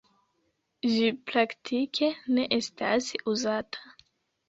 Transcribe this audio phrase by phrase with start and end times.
[0.87, 3.97] Ĝi praktike ne estas uzata.